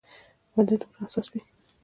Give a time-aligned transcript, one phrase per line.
[0.53, 1.41] بنده دومره حساس وي.